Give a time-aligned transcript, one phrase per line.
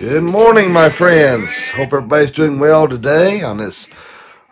[0.00, 1.72] Good morning, my friends.
[1.72, 3.84] Hope everybody's doing well today on this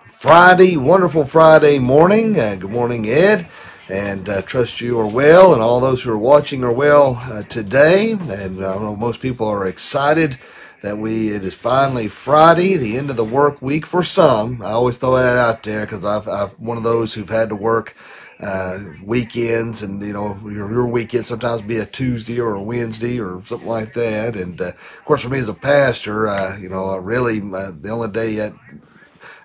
[0.05, 2.39] Friday, wonderful Friday morning.
[2.39, 3.49] Uh, good morning, Ed.
[3.89, 7.45] And uh, trust you are well, and all those who are watching are well uh,
[7.45, 8.11] today.
[8.13, 10.39] And I know most people are excited
[10.83, 14.61] that we it is finally Friday, the end of the work week for some.
[14.61, 17.57] I always throw that out there because I've, I've one of those who've had to
[17.57, 17.97] work
[18.41, 23.19] uh, weekends, and you know your, your weekend sometimes be a Tuesday or a Wednesday
[23.21, 24.37] or something like that.
[24.37, 27.73] And uh, of course, for me as a pastor, uh, you know, I really uh,
[27.81, 28.53] the only day that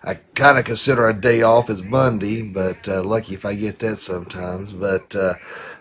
[0.03, 3.79] I kind of consider a day off is Monday, but uh, lucky if I get
[3.79, 4.73] that sometimes.
[4.73, 5.15] But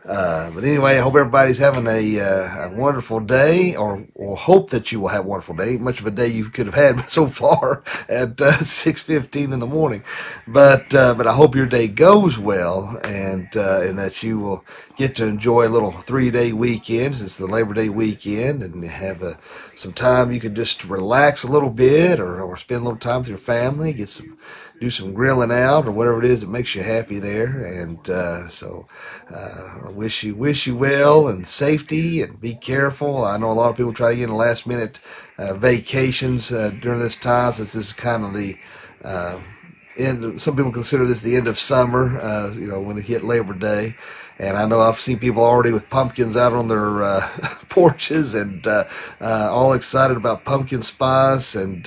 [0.09, 4.37] uh, uh, but anyway, I hope everybody's having a, uh, a wonderful day, or, or
[4.37, 5.77] hope that you will have a wonderful day.
[5.77, 9.61] Much of a day you could have had so far at uh, six fifteen in
[9.61, 10.02] the morning,
[10.47, 14.65] but uh, but I hope your day goes well, and uh, and that you will
[14.97, 17.14] get to enjoy a little three day weekend.
[17.14, 19.39] It's the Labor Day weekend, and have a,
[19.75, 23.20] some time you can just relax a little bit, or or spend a little time
[23.20, 24.39] with your family, get some
[24.83, 27.64] do some grilling out or whatever it is that makes you happy there.
[27.64, 28.88] And uh, so
[29.33, 33.25] uh, I wish you wish you well and safety and be careful.
[33.25, 34.98] I know a lot of people try to get in last minute
[35.38, 38.56] uh, vacations uh, during this time since this is kind of the
[39.05, 39.38] uh,
[39.97, 40.41] end.
[40.41, 42.19] Some people consider this the end of summer.
[42.19, 43.94] Uh, you know when it hit Labor Day.
[44.38, 47.28] And I know I've seen people already with pumpkins out on their uh,
[47.69, 48.84] porches and uh,
[49.20, 51.86] uh, all excited about pumpkin spice and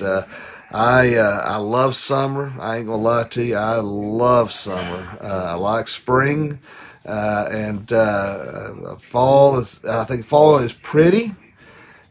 [0.72, 2.52] I uh, I love summer.
[2.58, 3.56] I ain't gonna lie to you.
[3.56, 5.18] I love summer.
[5.20, 6.60] Uh, I like spring,
[7.04, 9.84] uh, and uh, uh, fall is.
[9.84, 11.34] I think fall is pretty,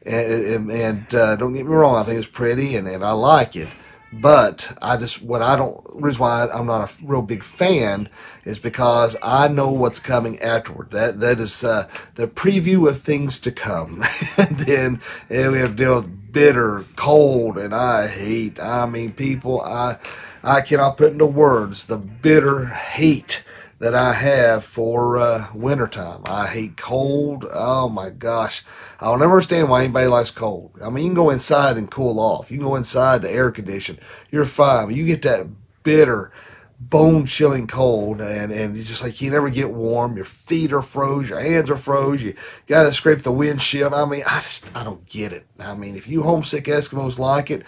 [0.06, 1.95] and, and, uh, don't get me wrong.
[1.95, 3.67] I think it's pretty, and, and I like it.
[4.14, 8.08] But I just what I don't reason why I'm not a real big fan
[8.45, 10.92] is because I know what's coming afterward.
[10.92, 14.02] That that is the preview of things to come,
[14.38, 18.59] and then and we have to deal with bitter, cold, and I hate.
[18.59, 19.97] I mean, people, I
[20.44, 23.45] I cannot put into words the bitter hate
[23.80, 26.23] that I have for uh, wintertime.
[26.25, 27.46] I hate cold.
[27.53, 28.63] Oh my gosh.
[29.00, 30.72] I'll never understand why anybody likes cold.
[30.84, 32.52] I mean, you can go inside and cool off.
[32.52, 33.97] You can go inside the air condition.
[34.29, 34.88] You're fine.
[34.88, 35.47] But you get that
[35.84, 36.34] bitter,
[36.80, 40.16] bone chilling cold and and it's just like you never get warm.
[40.16, 42.36] Your feet are froze your hands are froze you
[42.68, 43.94] got to scrape the windshield.
[43.94, 45.46] I mean i just i don't get it.
[45.59, 47.64] I mean if you homesick eskimos like it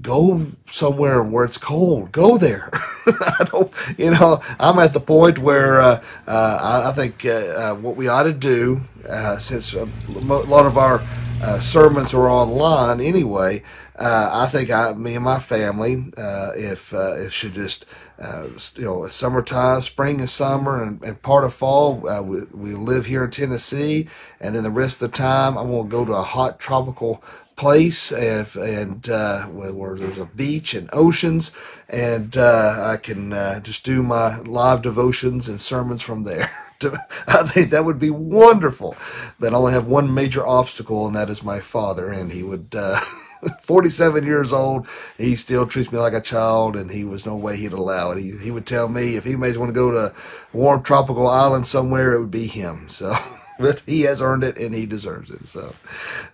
[0.00, 2.70] go somewhere where it's cold go there
[3.06, 7.28] i don't you know i'm at the point where uh, uh, I, I, think uh,
[7.28, 11.04] uh what we ought to do uh, since a lot of our
[11.42, 13.62] uh, sermons are online anyway
[13.98, 16.12] i think I, me and my family
[16.56, 17.84] if it should just
[18.20, 22.06] uh, you know, summertime, spring and summer, and, and part of fall.
[22.06, 24.08] Uh, we, we live here in Tennessee,
[24.40, 27.22] and then the rest of the time, I'm going to go to a hot tropical
[27.60, 31.52] place and, and uh, where there's a beach and oceans,
[31.90, 36.50] and uh, I can uh, just do my live devotions and sermons from there.
[37.28, 38.96] I think that would be wonderful.
[39.38, 42.74] But I only have one major obstacle, and that is my father, and he would.
[42.74, 42.98] Uh,
[43.62, 44.86] 47 years old.
[45.16, 48.18] He still treats me like a child, and he was no way he'd allow it.
[48.18, 50.12] He, he would tell me if he may want to go to a
[50.52, 52.88] warm tropical island somewhere, it would be him.
[52.90, 53.14] So,
[53.60, 55.46] but he has earned it, and he deserves it.
[55.46, 55.74] So,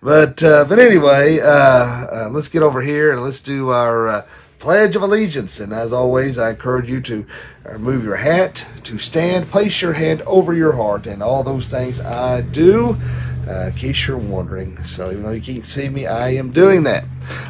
[0.01, 4.07] but uh, but anyway, uh, uh, let's get over here and let's do our.
[4.07, 4.27] Uh,
[4.59, 5.59] Pledge of Allegiance.
[5.59, 7.27] And as always, I encourage you to
[7.63, 11.99] remove your hat, to stand, place your hand over your heart, and all those things
[12.01, 12.97] I do
[13.47, 14.81] uh, in case you're wondering.
[14.83, 17.05] So even though you can't see me, I am doing that.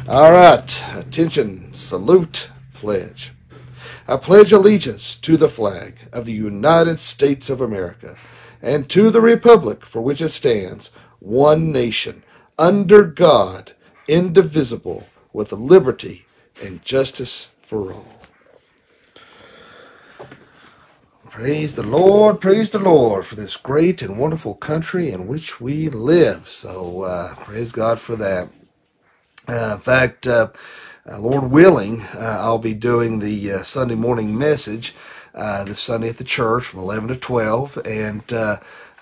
[0.08, 3.32] All right, attention, salute, pledge.
[4.06, 8.16] I pledge allegiance to the flag of the United States of America
[8.62, 12.22] and to the republic for which it stands, one nation,
[12.58, 13.72] under God,
[14.08, 16.26] indivisible, with liberty
[16.62, 18.18] and justice for all.
[21.30, 25.88] Praise the Lord, praise the Lord for this great and wonderful country in which we
[25.88, 26.48] live.
[26.48, 28.48] So, uh, praise God for that.
[29.46, 30.48] Uh, in fact, uh,
[31.08, 34.94] uh Lord willing, uh, I'll be doing the uh, Sunday morning message
[35.64, 37.78] this Sunday at the church from 11 to 12.
[37.86, 38.24] And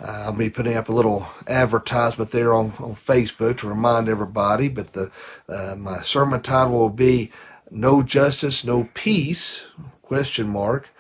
[0.01, 4.69] I'll be putting up a little advertisement there on, on Facebook to remind everybody.
[4.69, 5.11] But the
[5.77, 7.33] my sermon title will be
[7.71, 9.65] No Justice, No Peace,
[10.07, 10.91] question mark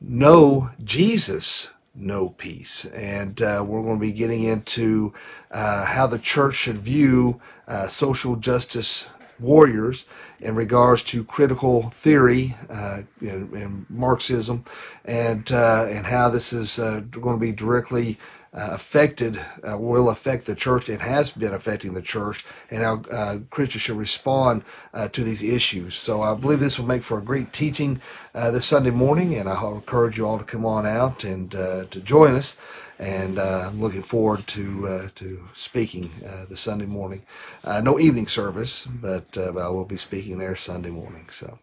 [0.00, 2.84] No Jesus, no peace.
[2.86, 5.14] And uh, we're going to be getting into
[5.50, 9.08] uh, how the church should view uh, social justice
[9.40, 10.04] warriors
[10.40, 14.64] in regards to critical theory uh, and, and, Marxism,
[15.04, 18.18] and uh, and how this is uh, going to be directly
[18.52, 23.00] uh, affected, uh, will affect the church and has been affecting the church, and how
[23.12, 25.94] uh, Christians should respond uh, to these issues.
[25.94, 28.00] So I believe this will make for a great teaching
[28.34, 31.84] uh, this Sunday morning, and I encourage you all to come on out and uh,
[31.86, 32.56] to join us.
[32.98, 36.10] And I'm looking forward to to speaking
[36.50, 37.22] this Sunday morning.
[37.64, 41.26] no evening service, but but I will be speaking there Sunday morning.
[41.30, 41.58] So,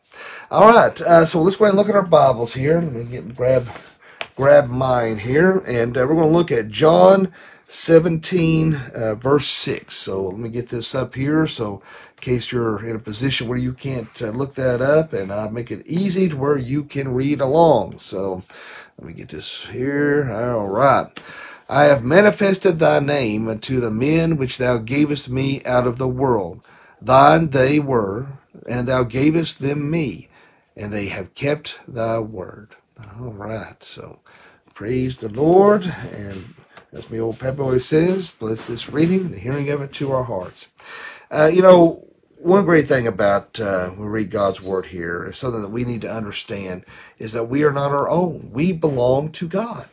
[0.49, 0.97] all right.
[1.27, 2.81] so let's go ahead and look at our Bibles here.
[2.81, 3.67] Let me get and grab
[4.37, 7.33] grab mine here, and uh, we're going to look at John
[7.65, 9.95] 17, uh, verse 6.
[9.95, 11.47] So let me get this up here.
[11.47, 11.81] So,
[12.11, 15.49] in case you're in a position where you can't uh, look that up, and I
[15.49, 17.97] make it easy to where you can read along.
[17.97, 18.43] So,
[18.99, 20.31] let me get this here.
[20.31, 21.07] All right.
[21.67, 26.07] I have manifested thy name unto the men which thou gavest me out of the
[26.07, 26.61] world.
[27.01, 28.27] Thine they were,
[28.69, 30.29] and thou gavest them me,
[30.75, 32.75] and they have kept thy word.
[33.19, 33.83] All right.
[33.83, 34.19] So
[34.77, 35.91] praise the Lord.
[36.13, 36.53] And
[36.93, 40.11] as my old Pep always says, bless this reading, and the hearing of it to
[40.11, 40.67] our hearts.
[41.31, 42.05] Uh, you know,
[42.37, 46.01] one great thing about uh, we read God's word here is something that we need
[46.01, 46.85] to understand
[47.17, 48.51] is that we are not our own.
[48.53, 49.89] We belong to God.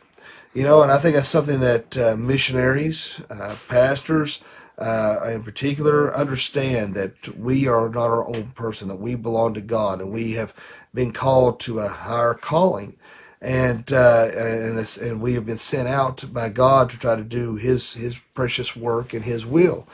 [0.53, 4.39] You know, and I think that's something that uh, missionaries, uh, pastors,
[4.77, 9.61] uh, in particular, understand that we are not our own person, that we belong to
[9.61, 10.53] God, and we have
[10.93, 12.97] been called to a higher calling.
[13.45, 17.55] And, uh, and, and we have been sent out by God to try to do
[17.55, 19.87] His His precious work and His will.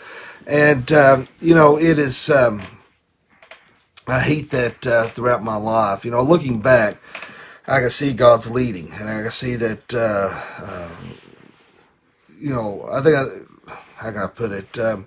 [0.47, 2.29] And um, you know, it is.
[2.29, 2.61] Um,
[4.07, 6.05] I hate that uh, throughout my life.
[6.05, 6.97] You know, looking back,
[7.67, 9.93] I can see God's leading, and I can see that.
[9.93, 11.13] Uh, um,
[12.39, 13.17] you know, I think.
[13.17, 14.79] I, how can I put it?
[14.79, 15.05] Um,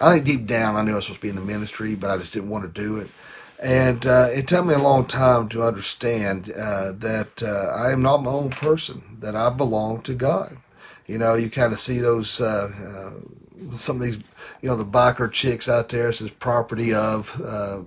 [0.00, 2.10] I think deep down, I knew I was supposed to be in the ministry, but
[2.10, 3.08] I just didn't want to do it.
[3.58, 8.02] And uh, it took me a long time to understand uh, that uh, I am
[8.02, 10.58] not my own person, that I belong to God.
[11.06, 14.18] You know, you kind of see those, uh, uh, some of these,
[14.60, 17.28] you know, the biker chicks out there says property of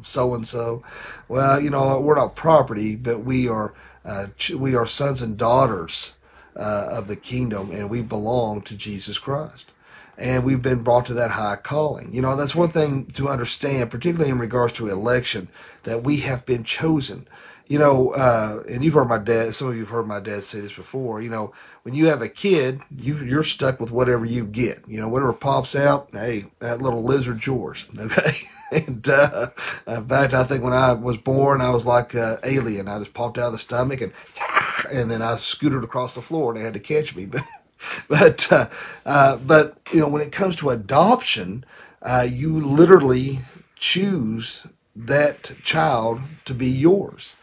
[0.02, 0.84] so and so.
[1.28, 3.74] Well, you know, we're not property, but we are,
[4.56, 6.16] we are sons and daughters
[6.56, 9.72] of the kingdom, and we belong to Jesus Christ
[10.20, 12.14] and we've been brought to that high calling.
[12.14, 15.48] You know, that's one thing to understand, particularly in regards to election,
[15.84, 17.28] that we have been chosen.
[17.68, 19.54] You know, uh, and you've heard my dad.
[19.54, 21.22] Some of you've heard my dad say this before.
[21.22, 24.84] You know, when you have a kid, you you're stuck with whatever you get.
[24.88, 26.10] You know, whatever pops out.
[26.12, 27.86] Hey, that little lizard's yours.
[28.72, 28.86] Okay.
[28.88, 29.48] and uh,
[29.88, 32.88] in fact, I think when I was born, I was like an alien.
[32.88, 34.14] I just popped out of the stomach and
[34.92, 37.26] and then I scooted across the floor and they had to catch me.
[37.32, 37.44] But
[38.10, 38.68] but uh,
[39.06, 41.66] uh, but you know when it comes to adoption,
[42.02, 43.40] uh, you literally
[43.76, 44.66] choose
[44.96, 47.36] that child to be yours.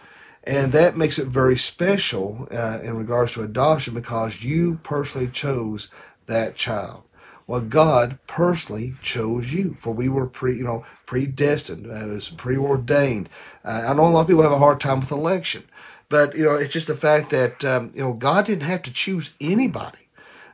[0.45, 5.89] And that makes it very special uh, in regards to adoption because you personally chose
[6.27, 7.03] that child.
[7.47, 11.87] Well, God personally chose you, for we were pre, you know, predestined.
[11.87, 13.29] It was preordained.
[13.65, 15.65] Uh, I know a lot of people have a hard time with election,
[16.09, 18.93] but you know, it's just the fact that um, you know God didn't have to
[18.93, 20.06] choose anybody.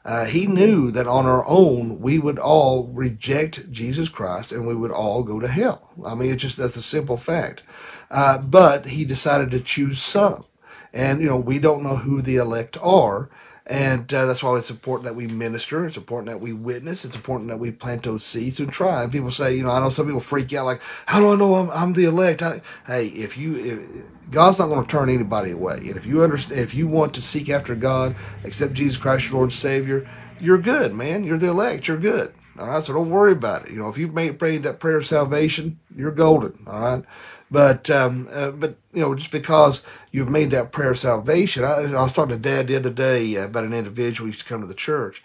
[0.04, 4.75] Uh, he knew that on our own we would all reject Jesus Christ and we
[4.75, 5.90] would all go to hell.
[6.04, 7.62] I mean, it's just that's a simple fact.
[8.10, 10.44] Uh, but he decided to choose some,
[10.93, 13.31] and you know we don't know who the elect are.
[13.67, 15.87] And uh, that's why it's important that we minister.
[15.87, 17.05] It's important that we witness.
[17.05, 19.03] It's important that we plant those seeds and try.
[19.05, 21.37] And people say, you know, I know some people freak out like, how do I
[21.37, 22.43] know I'm, I'm the elect?
[22.43, 25.77] I, hey, if you, if, God's not going to turn anybody away.
[25.77, 29.34] And if you understand, if you want to seek after God, accept Jesus Christ, your
[29.34, 30.08] Lord and Savior,
[30.41, 31.22] you're good, man.
[31.22, 31.86] You're the elect.
[31.86, 32.34] You're good.
[32.58, 32.82] All right.
[32.82, 33.72] So don't worry about it.
[33.72, 36.65] You know, if you've made prayed that prayer of salvation, you're golden.
[36.67, 37.05] All right.
[37.53, 41.82] But um, uh, but you know, just because you've made that prayer of salvation, I,
[41.82, 44.63] I was talking to Dad the other day about an individual who used to come
[44.63, 45.25] to the church,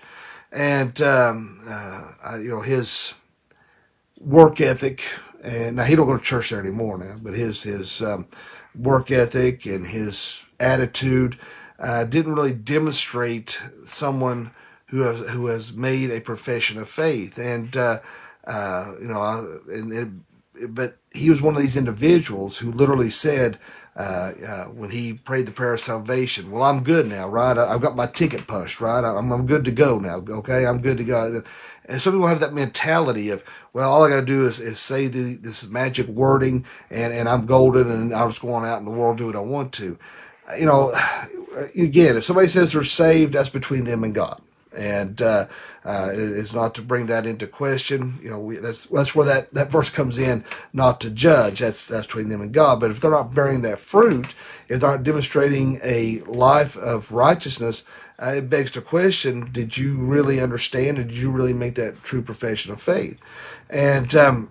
[0.53, 3.15] and um, uh, I, you know his
[4.19, 5.03] work ethic,
[5.43, 8.27] and now he don't go to church there anymore now, but his his um,
[8.75, 11.39] work ethic and his attitude
[11.79, 14.51] uh, didn't really demonstrate someone
[14.87, 17.99] who has who has made a profession of faith, and uh,
[18.47, 20.23] uh, you know, and, and
[20.75, 23.57] but he was one of these individuals who literally said,
[23.95, 27.57] uh, uh, when he prayed the prayer of salvation, well, I'm good now, right?
[27.57, 29.03] I, have got my ticket punched, right?
[29.03, 30.65] I'm, I'm good to go now, okay?
[30.65, 31.41] I'm good to go.
[31.85, 33.43] And some people have that mentality of,
[33.73, 37.27] well, all I got to do is, is say the, this magic wording and, and
[37.27, 39.73] I'm golden and I'll just go on out in the world do what I want
[39.73, 39.97] to.
[40.59, 40.93] You know,
[41.75, 44.41] again, if somebody says they're saved, that's between them and God
[44.75, 45.45] and uh,
[45.85, 48.19] uh, it's not to bring that into question.
[48.21, 50.43] You know, we, that's that's where that, that verse comes in,
[50.73, 51.59] not to judge.
[51.59, 52.79] That's that's between them and God.
[52.79, 54.33] But if they're not bearing that fruit,
[54.67, 57.83] if they're not demonstrating a life of righteousness,
[58.19, 60.97] uh, it begs the question: Did you really understand?
[60.97, 63.19] And did you really make that true profession of faith?
[63.69, 64.49] And um,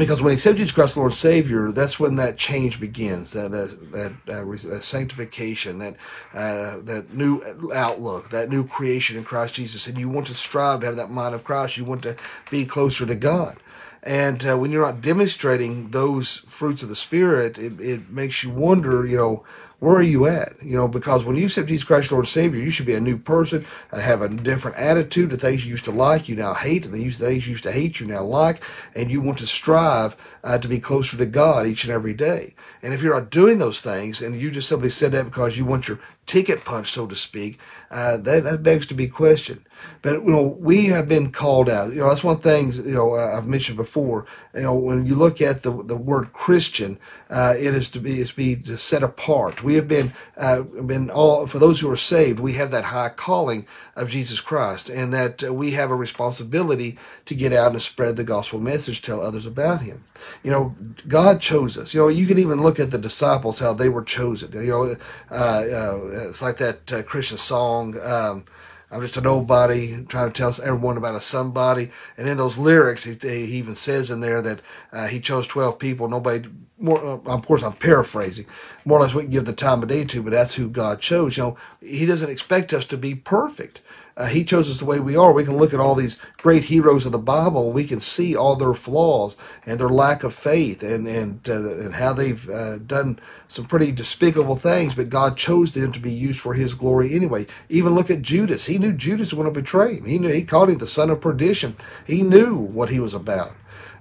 [0.00, 3.92] because when he accepted Jesus Christ, Lord Savior, that's when that change begins, that that
[3.92, 5.96] that, uh, that sanctification, that
[6.34, 7.42] uh, that new
[7.74, 11.10] outlook, that new creation in Christ Jesus, and you want to strive to have that
[11.10, 11.76] mind of Christ.
[11.76, 12.16] You want to
[12.50, 13.58] be closer to God.
[14.02, 18.50] And uh, when you're not demonstrating those fruits of the Spirit, it, it makes you
[18.50, 19.44] wonder, you know,
[19.80, 20.62] where are you at?
[20.62, 23.00] You know, because when you accept Jesus Christ, Lord and Savior, you should be a
[23.00, 25.30] new person and have a different attitude.
[25.30, 26.84] The things you used to like, you now hate.
[26.84, 28.62] And the things you used to hate, you now like.
[28.94, 32.54] And you want to strive uh, to be closer to God each and every day.
[32.82, 35.64] And if you're not doing those things and you just simply said that because you
[35.64, 37.58] want your ticket punched, so to speak,
[37.90, 39.64] uh, that, that begs to be questioned.
[40.02, 41.90] But you know, we have been called out.
[41.90, 44.26] You know, that's one thing you know uh, I've mentioned before.
[44.54, 48.20] You know, when you look at the the word Christian, uh, it is to be
[48.20, 49.62] is to be set apart.
[49.62, 52.40] We have been uh, been all for those who are saved.
[52.40, 56.98] We have that high calling of Jesus Christ, and that uh, we have a responsibility
[57.26, 60.04] to get out and spread the gospel message, tell others about Him.
[60.42, 60.74] You know,
[61.06, 61.92] God chose us.
[61.94, 64.52] You know, you can even look at the disciples how they were chosen.
[64.52, 64.94] You know,
[65.30, 68.00] uh, uh, it's like that Christian song.
[68.02, 68.44] Um,
[68.90, 71.90] I'm just a nobody trying to tell everyone about a somebody.
[72.16, 74.60] And in those lyrics, he, he even says in there that
[74.92, 76.08] uh, he chose 12 people.
[76.08, 78.46] Nobody, more, uh, of course, I'm paraphrasing.
[78.84, 81.00] More or less, we can give the time of day to, but that's who God
[81.00, 81.36] chose.
[81.36, 83.80] You know, He doesn't expect us to be perfect.
[84.16, 85.32] Uh, he chose us the way we are.
[85.32, 87.72] We can look at all these great heroes of the Bible.
[87.72, 89.36] We can see all their flaws
[89.66, 93.92] and their lack of faith and and uh, and how they've uh, done some pretty
[93.92, 94.94] despicable things.
[94.94, 97.46] But God chose them to be used for His glory anyway.
[97.68, 98.66] Even look at Judas.
[98.66, 100.04] He knew Judas was going to betray him.
[100.04, 101.76] He knew he called him the son of perdition.
[102.06, 103.52] He knew what he was about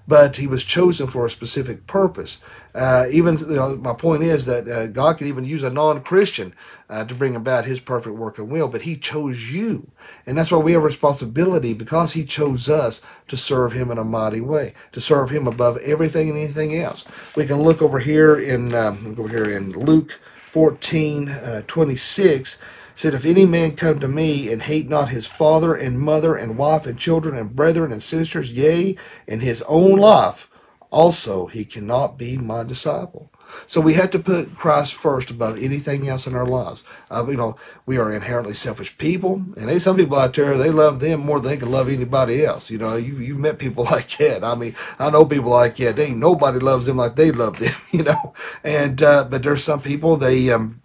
[0.10, 2.40] but he was chosen for a specific purpose.
[2.76, 6.56] Uh, even you know, my point is that uh, God can even use a non-Christian
[6.90, 9.92] uh, to bring about His perfect work and will, but He chose you,
[10.28, 14.06] and that's why we have responsibility because He chose us to serve Him in a
[14.06, 17.06] mighty way, to serve Him above everything and anything else.
[17.38, 22.58] We can look over here in um, over here in Luke 14, uh, 26
[23.00, 26.58] said, If any man come to me and hate not his father and mother and
[26.58, 30.50] wife and children and brethren and sisters, yea, and his own life,
[30.92, 33.32] also he cannot be my disciple.
[33.68, 36.84] So we have to put Christ first above anything else in our lives.
[37.10, 41.00] Uh, you know, we are inherently selfish people, and some people out there they love
[41.00, 42.70] them more than they can love anybody else.
[42.70, 44.44] You know, you you've met people like that.
[44.44, 45.96] I mean, I know people like that.
[45.96, 47.74] They ain't nobody loves them like they love them.
[47.92, 50.82] You know, and uh, but there's some people they um,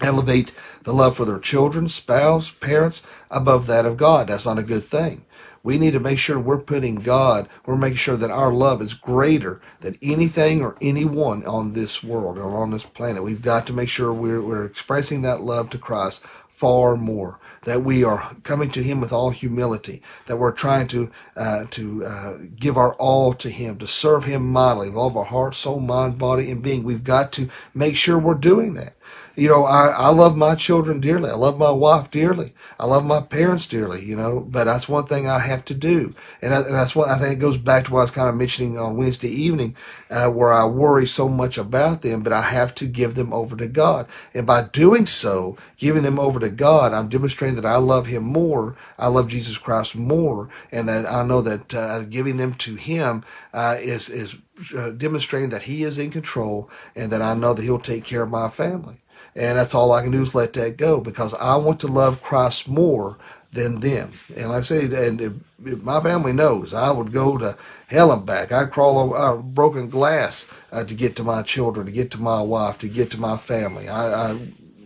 [0.00, 0.52] elevate
[0.84, 4.28] the love for their children, spouse, parents above that of God.
[4.28, 5.24] That's not a good thing.
[5.62, 8.94] We need to make sure we're putting God, we're making sure that our love is
[8.94, 13.22] greater than anything or anyone on this world or on this planet.
[13.22, 17.38] We've got to make sure we're, we're expressing that love to Christ far more.
[17.64, 20.02] That we are coming to Him with all humility.
[20.26, 24.50] That we're trying to uh, to uh, give our all to Him, to serve Him
[24.50, 26.84] mightily with all of our heart, soul, mind, body, and being.
[26.84, 28.94] We've got to make sure we're doing that
[29.36, 31.30] you know, I, I love my children dearly.
[31.30, 32.52] I love my wife dearly.
[32.78, 36.14] I love my parents dearly, you know, but that's one thing I have to do.
[36.42, 38.28] And, I, and that's what I think it goes back to what I was kind
[38.28, 39.76] of mentioning on Wednesday evening,
[40.10, 43.56] uh, where I worry so much about them, but I have to give them over
[43.56, 44.06] to God.
[44.34, 48.24] And by doing so, giving them over to God, I'm demonstrating that I love Him
[48.24, 48.76] more.
[48.98, 50.48] I love Jesus Christ more.
[50.72, 54.36] And that I know that uh, giving them to Him uh, is, is
[54.76, 58.22] uh, demonstrating that He is in control and that I know that He'll take care
[58.22, 58.96] of my family.
[59.36, 62.22] And that's all I can do is let that go because I want to love
[62.22, 63.16] Christ more
[63.52, 64.12] than them.
[64.36, 65.32] And like I say, and if,
[65.64, 67.56] if my family knows, I would go to
[67.88, 68.52] hell and back.
[68.52, 72.20] I'd crawl over uh, broken glass uh, to get to my children, to get to
[72.20, 73.88] my wife, to get to my family.
[73.88, 74.38] I, I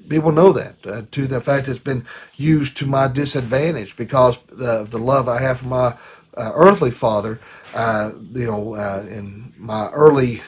[0.09, 0.75] people know that.
[0.87, 2.05] Uh, to the fact it's been
[2.37, 5.97] used to my disadvantage because of the love I have for my
[6.37, 7.41] uh, earthly father.
[7.75, 10.43] Uh, you know, uh, in my early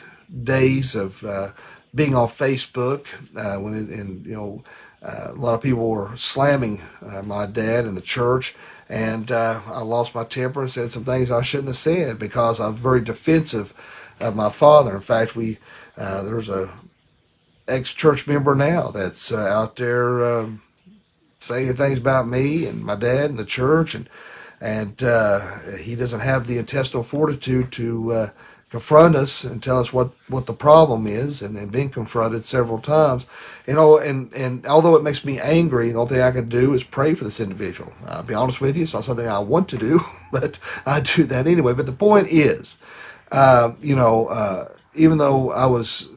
[0.45, 1.25] days of
[1.97, 4.65] being on Facebook uh, when it, and you know
[5.03, 8.55] uh, a lot of people were slamming uh, my dad in the church,
[8.89, 12.61] and uh, I lost my temper and said some things I shouldn't have said because
[12.61, 13.73] I'm very defensive
[14.21, 14.95] of my father.
[14.95, 15.59] In fact, we
[15.97, 16.71] uh, there's a
[17.67, 20.63] ex church member now that's uh, out there um,
[21.41, 24.09] saying things about me and my dad and the church, and
[24.61, 25.01] and
[25.81, 28.31] he doesn't have the intestinal fortitude to
[28.71, 32.81] confront us and tell us what, what the problem is and, and being confronted several
[32.81, 33.25] times.
[33.67, 36.75] You know, and, and although it makes me angry, the only thing I can do
[36.75, 37.93] is pray for this individual.
[38.07, 40.01] I'll be honest with you, it's not something I want to do,
[40.33, 41.75] but I do that anyway.
[41.75, 42.79] But the point is,
[43.31, 46.09] uh, you know, uh, even though I was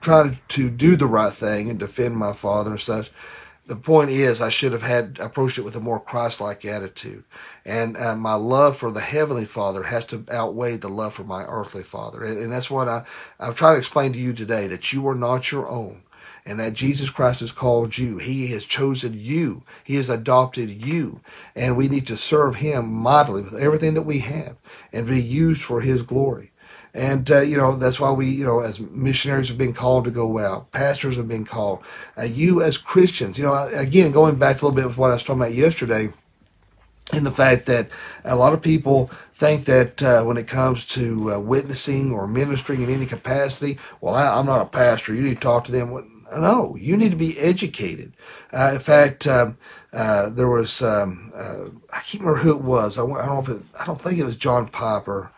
[0.00, 3.10] trying to do the right thing and defend my father and such,
[3.66, 7.24] the point is, I should have had approached it with a more Christ-like attitude,
[7.64, 11.44] and uh, my love for the heavenly Father has to outweigh the love for my
[11.44, 13.04] earthly Father, and, and that's what I
[13.40, 16.02] I'm trying to explain to you today that you are not your own,
[16.46, 18.18] and that Jesus Christ has called you.
[18.18, 19.62] He has chosen you.
[19.82, 21.20] He has adopted you,
[21.56, 24.56] and we need to serve Him mightily with everything that we have,
[24.92, 26.50] and be used for His glory.
[26.94, 30.12] And, uh, you know, that's why we, you know, as missionaries are being called to
[30.12, 31.82] go out, pastors are being called.
[32.16, 35.14] Uh, you as Christians, you know, again, going back a little bit with what I
[35.14, 36.10] was talking about yesterday,
[37.12, 37.88] in the fact that
[38.24, 42.82] a lot of people think that uh, when it comes to uh, witnessing or ministering
[42.82, 45.14] in any capacity, well, I, am not a pastor.
[45.14, 46.24] You need to talk to them.
[46.34, 48.12] No, you need to be educated.
[48.52, 49.58] Uh, in fact, um,
[49.92, 52.96] uh, there was um, uh, I can't remember who it was.
[52.96, 55.30] I, I, don't know if it, I don't think it was John Piper.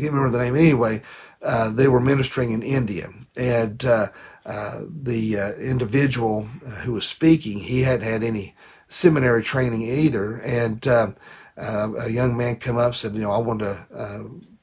[0.00, 1.02] Uh, can't remember the name anyway.
[1.42, 4.06] Uh, they were ministering in India, and uh,
[4.44, 6.42] uh, the uh, individual
[6.84, 8.54] who was speaking, he hadn't had any
[8.88, 11.12] seminary training either, and uh,
[11.56, 13.86] uh, a young man come up said, you know, I want to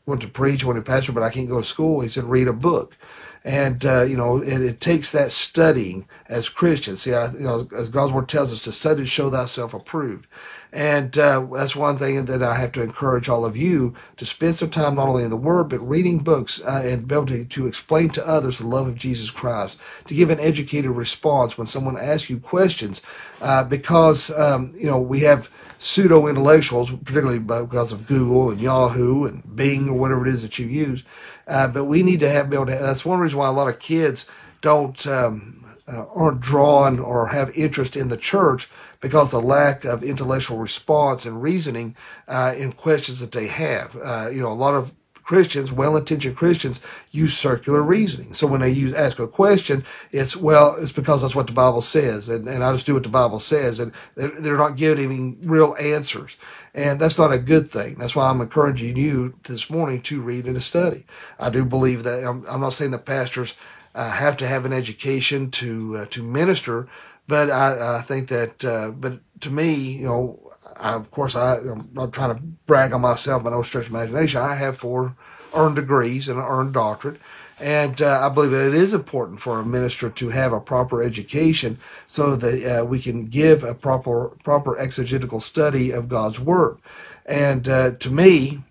[0.06, 2.00] want to preach, I want to pastor, but I can't go to school.
[2.00, 2.98] He said, read a book.
[3.44, 7.02] And, uh, you know, it, it, takes that studying as Christians.
[7.02, 10.28] See, I, you know, as God's word tells us to study to show thyself approved.
[10.74, 14.56] And uh, that's one thing that I have to encourage all of you to spend
[14.56, 17.46] some time not only in the Word, but reading books uh, and be able to,
[17.46, 21.68] to explain to others the love of Jesus Christ, to give an educated response when
[21.68, 23.02] someone asks you questions.
[23.42, 29.26] Uh, because, um, you know, we have pseudo intellectuals, particularly because of Google and Yahoo
[29.26, 31.04] and Bing or whatever it is that you use.
[31.48, 33.68] Uh, but we need to have, be able to, that's one reason why a lot
[33.68, 34.26] of kids
[34.62, 40.04] don't, um, uh, aren't drawn or have interest in the church because the lack of
[40.04, 41.96] intellectual response and reasoning
[42.28, 43.96] uh, in questions that they have.
[44.04, 44.94] Uh, you know, a lot of
[45.28, 46.80] Christians, well-intentioned Christians,
[47.12, 48.34] use circular reasoning.
[48.34, 51.82] So when they use ask a question, it's well, it's because that's what the Bible
[51.82, 55.12] says, and, and I just do what the Bible says, and they're, they're not giving
[55.12, 56.38] any real answers,
[56.74, 57.96] and that's not a good thing.
[57.96, 61.06] That's why I'm encouraging you this morning to read and to study.
[61.38, 63.54] I do believe that I'm, I'm not saying the pastors
[63.98, 66.88] uh, have to have an education to uh, to minister,
[67.28, 71.58] but I, I think that, uh, but to me, you know, I, of course, I,
[71.58, 74.40] I'm not trying to brag on myself by no stretch of imagination.
[74.40, 75.16] I have four
[75.56, 77.20] earned degrees and an earned doctorate.
[77.60, 81.02] And uh, I believe that it is important for a minister to have a proper
[81.02, 86.78] education so that uh, we can give a proper proper exegetical study of God's Word.
[87.26, 88.62] And uh, to me,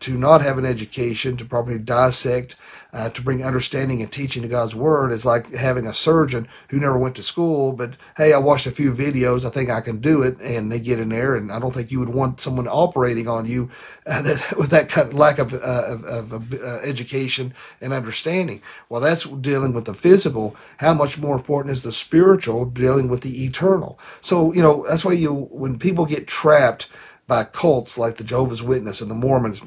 [0.00, 2.56] to not have an education to properly dissect,
[2.94, 6.78] uh, to bring understanding and teaching to God's Word is like having a surgeon who
[6.78, 10.00] never went to school, but hey, I watched a few videos, I think I can
[10.00, 12.68] do it, and they get in there, and I don't think you would want someone
[12.68, 13.68] operating on you
[14.06, 15.58] uh, that, with that kind of lack of, uh,
[16.06, 18.62] of, of uh, education and understanding.
[18.88, 20.54] Well, that's dealing with the physical.
[20.78, 23.98] How much more important is the spiritual dealing with the eternal?
[24.20, 26.88] So, you know, that's why you, when people get trapped,
[27.26, 29.62] by cults like the Jehovah's Witness and the Mormons.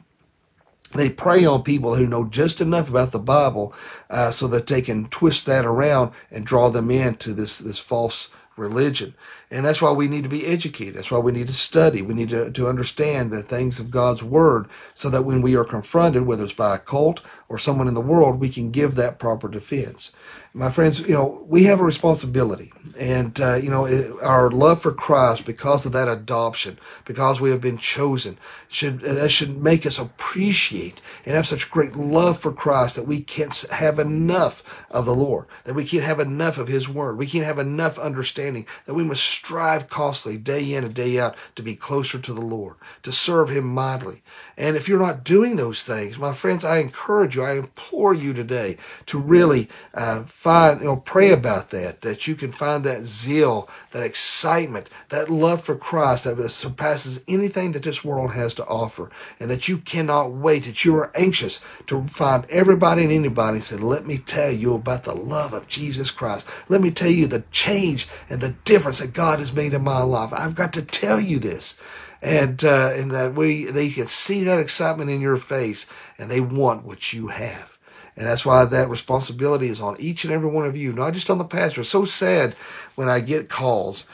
[0.93, 3.73] They prey on people who know just enough about the Bible
[4.09, 8.29] uh, so that they can twist that around and draw them into this, this false
[8.57, 9.13] religion.
[9.49, 10.95] And that's why we need to be educated.
[10.95, 12.01] That's why we need to study.
[12.01, 15.63] We need to, to understand the things of God's Word so that when we are
[15.63, 19.19] confronted, whether it's by a cult or someone in the world, we can give that
[19.19, 20.11] proper defense
[20.57, 22.73] my friends, you know, we have a responsibility.
[22.99, 27.51] And, uh, you know, it, our love for Christ, because of that adoption, because we
[27.51, 32.51] have been chosen, should that should make us appreciate and have such great love for
[32.51, 36.67] Christ that we can't have enough of the Lord, that we can't have enough of
[36.67, 40.93] His Word, we can't have enough understanding, that we must strive constantly, day in and
[40.95, 44.23] day out, to be closer to the Lord, to serve Him mightily.
[44.57, 48.33] And if you're not doing those things, my friends, I encourage you, I implore you
[48.33, 53.03] today to really uh, find, you know, pray about that, that you can find that
[53.03, 58.65] zeal, that excitement, that love for Christ that surpasses anything that this world has to
[58.65, 63.55] offer, and that you cannot wait, that you are anxious to find everybody and anybody
[63.55, 66.47] and say, let me tell you about the love of Jesus Christ.
[66.69, 70.01] Let me tell you the change and the difference that God has made in my
[70.01, 70.31] life.
[70.33, 71.79] I've got to tell you this
[72.21, 76.41] and uh, and that we they can see that excitement in your face and they
[76.41, 77.77] want what you have
[78.17, 81.29] and that's why that responsibility is on each and every one of you not just
[81.29, 82.55] on the pastor it's so sad
[82.95, 84.05] when i get calls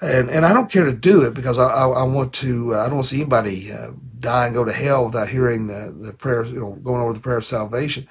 [0.00, 2.80] and and i don't care to do it because i i, I want to uh,
[2.80, 5.94] i don't want to see anybody uh, die and go to hell without hearing the
[5.98, 8.08] the prayer you know going over the prayer of salvation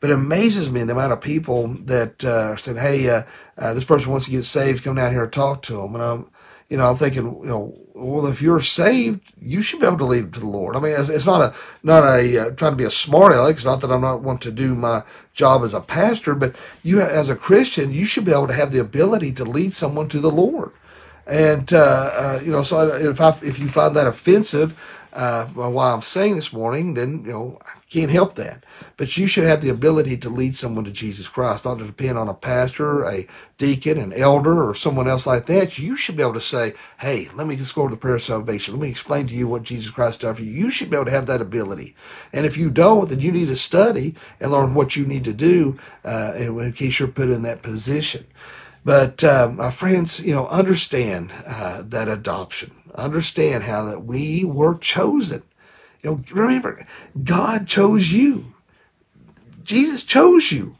[0.00, 3.24] but it amazes me the amount of people that uh, said, "Hey, uh,
[3.58, 4.84] uh, this person wants to get saved.
[4.84, 6.26] Come down here and talk to them." And I'm,
[6.72, 10.06] you know, I'm thinking, you know, well, if you're saved, you should be able to
[10.06, 10.74] lead to the Lord.
[10.74, 13.56] I mean, it's, it's not a not a uh, trying to be a smart aleck.
[13.56, 15.02] It's not that I'm not want to do my
[15.34, 18.72] job as a pastor, but you as a Christian, you should be able to have
[18.72, 20.72] the ability to lead someone to the Lord.
[21.26, 24.72] And uh, uh, you know, so if I, if you find that offensive,
[25.12, 27.58] uh, while I'm saying this morning, then you know
[27.92, 28.64] can't help that.
[28.96, 32.18] But you should have the ability to lead someone to Jesus Christ, not to depend
[32.18, 33.26] on a pastor, a
[33.58, 35.78] deacon, an elder, or someone else like that.
[35.78, 38.22] You should be able to say, "Hey, let me just go to the prayer of
[38.22, 38.74] salvation.
[38.74, 41.06] Let me explain to you what Jesus Christ done for you." You should be able
[41.06, 41.94] to have that ability.
[42.32, 45.34] And if you don't, then you need to study and learn what you need to
[45.34, 48.26] do uh, in case you're put in that position.
[48.84, 54.76] But uh, my friends, you know, understand uh, that adoption understand how that we were
[54.78, 55.42] chosen.
[56.02, 56.86] You know, remember,
[57.22, 58.52] God chose you.
[59.62, 60.76] Jesus chose you.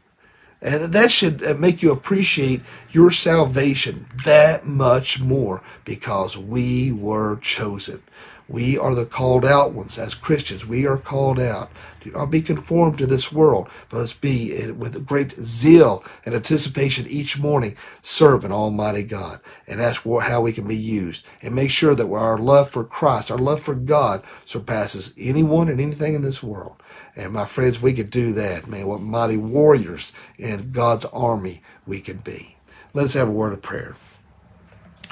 [0.61, 7.37] And that should uh, make you appreciate your salvation that much more because we were
[7.37, 8.01] chosen.
[8.49, 10.65] We are the called out ones as Christians.
[10.65, 11.71] We are called out.
[12.01, 17.07] Do not be conformed to this world, but let's be with great zeal and anticipation
[17.07, 21.25] each morning serve an Almighty God and ask how we can be used.
[21.41, 25.79] And make sure that our love for Christ, our love for God, surpasses anyone and
[25.79, 26.75] anything in this world.
[27.15, 28.67] And my friends, we could do that.
[28.67, 32.57] Man, what mighty warriors in God's army we could be.
[32.93, 33.95] Let's have a word of prayer.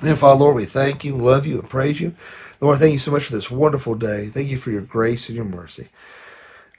[0.01, 2.15] And Father, Lord, we thank you, love you, and praise you.
[2.61, 4.27] Lord, thank you so much for this wonderful day.
[4.27, 5.89] Thank you for your grace and your mercy.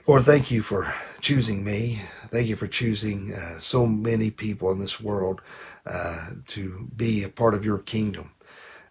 [0.07, 2.01] Lord, thank you for choosing me.
[2.27, 5.41] Thank you for choosing uh, so many people in this world
[5.87, 8.31] uh, to be a part of your kingdom.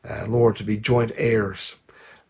[0.08, 1.76] Uh, Lord, to be joint heirs.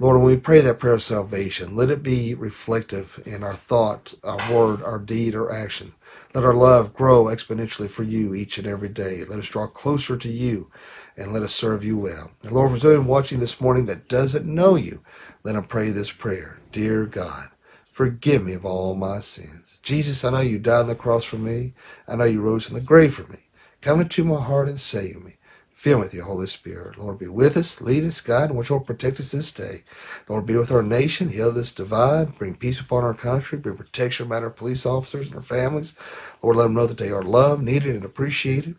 [0.01, 4.14] Lord, when we pray that prayer of salvation, let it be reflective in our thought,
[4.25, 5.94] our word, our deed, our action.
[6.35, 9.25] Let our love grow exponentially for you each and every day.
[9.29, 10.70] Let us draw closer to you
[11.16, 12.31] and let us serve you well.
[12.42, 15.03] And Lord, for someone watching this morning that doesn't know you,
[15.42, 16.61] let them pray this prayer.
[16.72, 17.48] Dear God,
[17.90, 19.81] forgive me of all my sins.
[19.83, 21.75] Jesus, I know you died on the cross for me.
[22.09, 23.38] I know you rose from the grave for me.
[23.81, 25.37] Come into my heart and save me.
[25.83, 26.96] Fill me with your Holy Spirit.
[26.96, 29.83] Lord, be with us, lead us, guide, and watch over protect us this day.
[30.29, 34.27] Lord, be with our nation, heal this divide, bring peace upon our country, bring protection
[34.27, 35.94] about our police officers and our families.
[36.40, 38.77] Lord, let them know that they are loved, needed, and appreciated.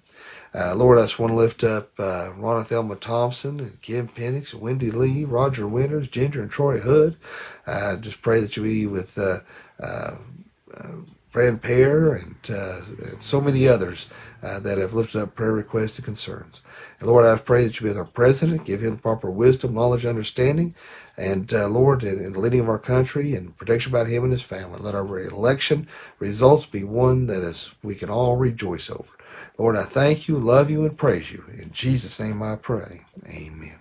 [0.55, 4.53] Uh, Lord, I just want to lift up uh, Ronald Thelma Thompson and Kim Penix,
[4.53, 7.17] and Wendy Lee, Roger Winters, Ginger and Troy Hood.
[7.65, 9.37] I uh, just pray that you be with uh,
[9.81, 10.17] uh,
[10.77, 10.91] uh
[11.29, 14.05] Fran Pear and, uh, and, so many others
[14.41, 16.61] that have lifted up prayer requests and concerns.
[16.99, 20.05] And Lord, I pray that you be with our president, give him proper wisdom, knowledge,
[20.05, 20.75] understanding.
[21.17, 24.43] And Lord, in, in, the leading of our country and protection about him and his
[24.43, 25.87] family, let our election
[26.19, 29.12] results be one that is we can all rejoice over.
[29.57, 31.43] Lord, I thank you, love you, and praise you.
[31.59, 33.01] In Jesus' name I pray.
[33.29, 33.77] Amen.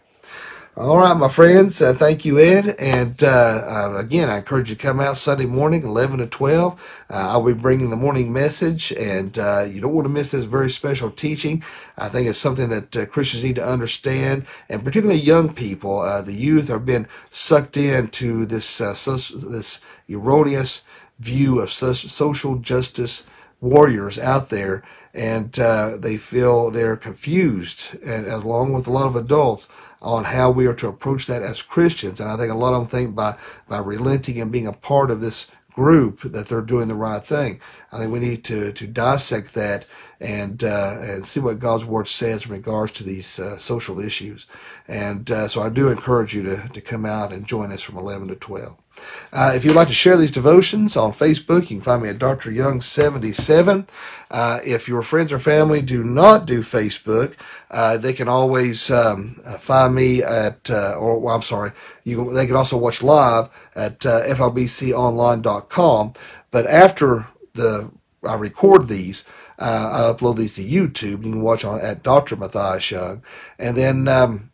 [0.77, 1.83] All right, my friends.
[1.83, 2.75] Uh, thank you, Ed.
[2.81, 7.05] And uh, uh, again, I encourage you to come out Sunday morning, 11 to 12.
[7.11, 10.47] Uh, I'll be bringing the morning message, and uh, you don't want to miss this
[10.47, 11.63] very special teaching.
[11.99, 16.03] I think it's something that uh, Christians need to understand, and particularly young people.
[16.25, 20.83] the youth are being sucked into this so, this erroneous
[21.21, 23.27] view of social justice
[23.61, 24.83] warriors out there
[25.15, 29.69] and uh, they feel they're confused, and along with a lot of adults,
[30.01, 32.21] on how we are to approach that as Christians.
[32.21, 33.37] And I think a lot of them think by
[33.69, 37.61] by relenting and being a part of this group that they're doing the right thing.
[37.93, 39.87] I think we need to to dissect that
[40.21, 44.47] and uh, and see what God's word says in regards to these uh, social issues.
[44.89, 47.99] And uh, so I do encourage you to to come out and join us from
[47.99, 48.77] 11 to 12.
[49.33, 52.19] Uh, if you'd like to share these devotions on Facebook, you can find me at
[52.19, 52.51] Dr.
[52.51, 53.89] Young77.
[54.31, 57.35] Uh, if your friends or family do not do Facebook,
[57.71, 61.73] uh, they can always um, uh, find me at, uh, or well, I'm sorry,
[62.05, 66.13] you, they can also watch live at uh, flbconline.com.
[66.51, 67.91] But after the
[68.27, 69.25] I record these,
[69.59, 71.25] I upload these to YouTube.
[71.25, 72.37] You can watch on at Dr.
[72.37, 73.23] Matthias Young,
[73.59, 74.09] and then.
[74.09, 74.52] Um,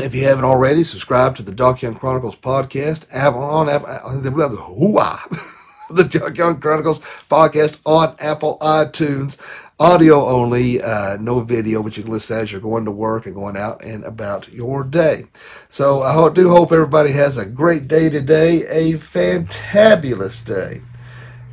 [0.00, 3.90] if you haven't already, subscribe to the Doc Young Chronicles podcast on Apple,
[5.90, 9.36] the Doc Young Chronicles podcast on Apple iTunes,
[9.80, 13.34] audio only, uh, no video, but you can listen as you're going to work and
[13.34, 15.24] going out and about your day.
[15.68, 20.82] So I do hope everybody has a great day today, a fantabulous day.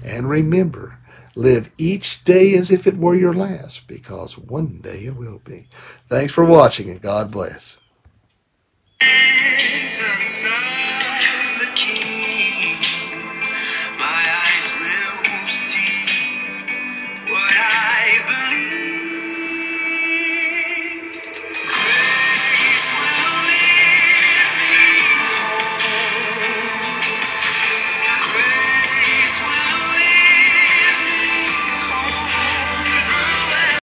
[0.05, 0.99] And remember,
[1.35, 5.67] live each day as if it were your last, because one day it will be.
[6.09, 7.79] Thanks for watching and God bless.
[9.01, 9.74] Yeah.